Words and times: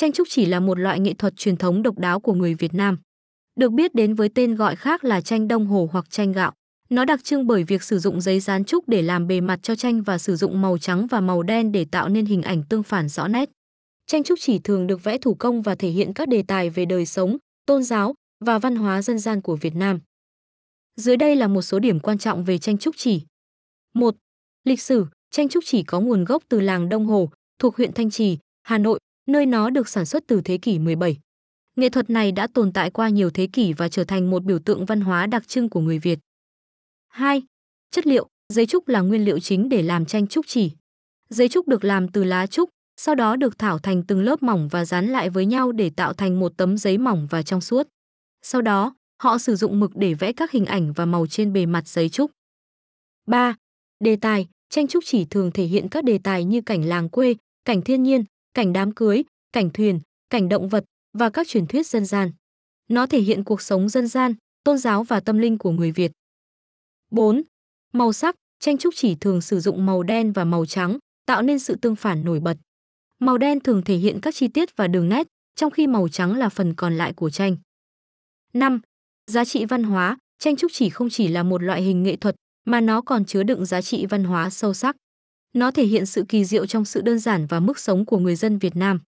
tranh 0.00 0.12
trúc 0.12 0.28
chỉ 0.30 0.46
là 0.46 0.60
một 0.60 0.78
loại 0.78 1.00
nghệ 1.00 1.14
thuật 1.14 1.36
truyền 1.36 1.56
thống 1.56 1.82
độc 1.82 1.98
đáo 1.98 2.20
của 2.20 2.34
người 2.34 2.54
Việt 2.54 2.74
Nam. 2.74 2.98
Được 3.56 3.72
biết 3.72 3.94
đến 3.94 4.14
với 4.14 4.28
tên 4.28 4.54
gọi 4.54 4.76
khác 4.76 5.04
là 5.04 5.20
tranh 5.20 5.48
đông 5.48 5.66
hồ 5.66 5.88
hoặc 5.92 6.10
tranh 6.10 6.32
gạo. 6.32 6.52
Nó 6.90 7.04
đặc 7.04 7.24
trưng 7.24 7.46
bởi 7.46 7.64
việc 7.64 7.82
sử 7.82 7.98
dụng 7.98 8.20
giấy 8.20 8.40
dán 8.40 8.64
trúc 8.64 8.88
để 8.88 9.02
làm 9.02 9.26
bề 9.26 9.40
mặt 9.40 9.58
cho 9.62 9.74
tranh 9.74 10.02
và 10.02 10.18
sử 10.18 10.36
dụng 10.36 10.62
màu 10.62 10.78
trắng 10.78 11.06
và 11.06 11.20
màu 11.20 11.42
đen 11.42 11.72
để 11.72 11.86
tạo 11.90 12.08
nên 12.08 12.26
hình 12.26 12.42
ảnh 12.42 12.62
tương 12.68 12.82
phản 12.82 13.08
rõ 13.08 13.28
nét. 13.28 13.50
Tranh 14.06 14.22
trúc 14.22 14.38
chỉ 14.42 14.58
thường 14.58 14.86
được 14.86 15.04
vẽ 15.04 15.18
thủ 15.18 15.34
công 15.34 15.62
và 15.62 15.74
thể 15.74 15.88
hiện 15.88 16.12
các 16.14 16.28
đề 16.28 16.42
tài 16.42 16.70
về 16.70 16.84
đời 16.84 17.06
sống, 17.06 17.36
tôn 17.66 17.82
giáo 17.82 18.14
và 18.44 18.58
văn 18.58 18.76
hóa 18.76 19.02
dân 19.02 19.18
gian 19.18 19.40
của 19.40 19.56
Việt 19.56 19.76
Nam. 19.76 20.00
Dưới 20.96 21.16
đây 21.16 21.36
là 21.36 21.48
một 21.48 21.62
số 21.62 21.78
điểm 21.78 22.00
quan 22.00 22.18
trọng 22.18 22.44
về 22.44 22.58
tranh 22.58 22.78
trúc 22.78 22.94
chỉ. 22.98 23.22
1. 23.94 24.16
Lịch 24.64 24.82
sử, 24.82 25.06
tranh 25.30 25.48
trúc 25.48 25.64
chỉ 25.66 25.82
có 25.82 26.00
nguồn 26.00 26.24
gốc 26.24 26.42
từ 26.48 26.60
làng 26.60 26.88
Đông 26.88 27.06
Hồ, 27.06 27.30
thuộc 27.58 27.76
huyện 27.76 27.92
Thanh 27.92 28.10
Trì, 28.10 28.38
Hà 28.62 28.78
Nội, 28.78 29.00
nơi 29.26 29.46
nó 29.46 29.70
được 29.70 29.88
sản 29.88 30.06
xuất 30.06 30.24
từ 30.26 30.40
thế 30.44 30.58
kỷ 30.58 30.78
17. 30.78 31.18
Nghệ 31.76 31.88
thuật 31.88 32.10
này 32.10 32.32
đã 32.32 32.46
tồn 32.46 32.72
tại 32.72 32.90
qua 32.90 33.08
nhiều 33.08 33.30
thế 33.30 33.46
kỷ 33.52 33.72
và 33.72 33.88
trở 33.88 34.04
thành 34.04 34.30
một 34.30 34.44
biểu 34.44 34.58
tượng 34.58 34.84
văn 34.84 35.00
hóa 35.00 35.26
đặc 35.26 35.48
trưng 35.48 35.68
của 35.68 35.80
người 35.80 35.98
Việt. 35.98 36.18
2. 37.08 37.42
Chất 37.90 38.06
liệu, 38.06 38.28
giấy 38.48 38.66
trúc 38.66 38.88
là 38.88 39.00
nguyên 39.00 39.24
liệu 39.24 39.38
chính 39.38 39.68
để 39.68 39.82
làm 39.82 40.06
tranh 40.06 40.26
trúc 40.26 40.46
chỉ. 40.48 40.70
Giấy 41.28 41.48
trúc 41.48 41.68
được 41.68 41.84
làm 41.84 42.08
từ 42.08 42.24
lá 42.24 42.46
trúc, 42.46 42.70
sau 42.96 43.14
đó 43.14 43.36
được 43.36 43.58
thảo 43.58 43.78
thành 43.78 44.02
từng 44.02 44.22
lớp 44.22 44.42
mỏng 44.42 44.68
và 44.68 44.84
dán 44.84 45.06
lại 45.06 45.30
với 45.30 45.46
nhau 45.46 45.72
để 45.72 45.90
tạo 45.90 46.12
thành 46.12 46.40
một 46.40 46.52
tấm 46.56 46.78
giấy 46.78 46.98
mỏng 46.98 47.26
và 47.30 47.42
trong 47.42 47.60
suốt. 47.60 47.88
Sau 48.42 48.62
đó, 48.62 48.94
họ 49.22 49.38
sử 49.38 49.56
dụng 49.56 49.80
mực 49.80 49.90
để 49.96 50.14
vẽ 50.14 50.32
các 50.32 50.50
hình 50.50 50.64
ảnh 50.66 50.92
và 50.92 51.06
màu 51.06 51.26
trên 51.26 51.52
bề 51.52 51.66
mặt 51.66 51.88
giấy 51.88 52.08
trúc. 52.08 52.30
3. 53.26 53.54
Đề 54.04 54.16
tài, 54.16 54.48
tranh 54.70 54.88
trúc 54.88 55.04
chỉ 55.06 55.24
thường 55.24 55.50
thể 55.50 55.64
hiện 55.64 55.88
các 55.88 56.04
đề 56.04 56.18
tài 56.18 56.44
như 56.44 56.60
cảnh 56.60 56.84
làng 56.84 57.08
quê, 57.08 57.34
cảnh 57.64 57.82
thiên 57.82 58.02
nhiên, 58.02 58.24
cảnh 58.54 58.72
đám 58.72 58.92
cưới, 58.94 59.22
cảnh 59.52 59.70
thuyền, 59.70 60.00
cảnh 60.30 60.48
động 60.48 60.68
vật 60.68 60.84
và 61.12 61.30
các 61.30 61.48
truyền 61.48 61.66
thuyết 61.66 61.86
dân 61.86 62.04
gian. 62.04 62.30
Nó 62.88 63.06
thể 63.06 63.20
hiện 63.20 63.44
cuộc 63.44 63.62
sống 63.62 63.88
dân 63.88 64.08
gian, 64.08 64.34
tôn 64.64 64.78
giáo 64.78 65.02
và 65.02 65.20
tâm 65.20 65.38
linh 65.38 65.58
của 65.58 65.70
người 65.70 65.92
Việt. 65.92 66.12
4. 67.10 67.42
Màu 67.92 68.12
sắc, 68.12 68.34
tranh 68.60 68.78
trúc 68.78 68.94
chỉ 68.96 69.14
thường 69.14 69.40
sử 69.40 69.60
dụng 69.60 69.86
màu 69.86 70.02
đen 70.02 70.32
và 70.32 70.44
màu 70.44 70.66
trắng, 70.66 70.98
tạo 71.26 71.42
nên 71.42 71.58
sự 71.58 71.74
tương 71.74 71.96
phản 71.96 72.24
nổi 72.24 72.40
bật. 72.40 72.56
Màu 73.18 73.38
đen 73.38 73.60
thường 73.60 73.82
thể 73.82 73.96
hiện 73.96 74.20
các 74.20 74.34
chi 74.34 74.48
tiết 74.48 74.76
và 74.76 74.88
đường 74.88 75.08
nét, 75.08 75.26
trong 75.54 75.70
khi 75.70 75.86
màu 75.86 76.08
trắng 76.08 76.38
là 76.38 76.48
phần 76.48 76.74
còn 76.74 76.96
lại 76.96 77.12
của 77.12 77.30
tranh. 77.30 77.56
5. 78.52 78.80
Giá 79.26 79.44
trị 79.44 79.64
văn 79.64 79.82
hóa, 79.82 80.18
tranh 80.38 80.56
trúc 80.56 80.70
chỉ 80.74 80.90
không 80.90 81.10
chỉ 81.10 81.28
là 81.28 81.42
một 81.42 81.62
loại 81.62 81.82
hình 81.82 82.02
nghệ 82.02 82.16
thuật 82.16 82.36
mà 82.66 82.80
nó 82.80 83.00
còn 83.00 83.24
chứa 83.24 83.42
đựng 83.42 83.66
giá 83.66 83.82
trị 83.82 84.06
văn 84.06 84.24
hóa 84.24 84.50
sâu 84.50 84.74
sắc. 84.74 84.96
Nó 85.52 85.70
thể 85.70 85.84
hiện 85.84 86.06
sự 86.06 86.24
kỳ 86.28 86.44
diệu 86.44 86.66
trong 86.66 86.84
sự 86.84 87.00
đơn 87.00 87.18
giản 87.18 87.46
và 87.46 87.60
mức 87.60 87.78
sống 87.78 88.06
của 88.06 88.18
người 88.18 88.36
dân 88.36 88.58
Việt 88.58 88.76
Nam. 88.76 89.00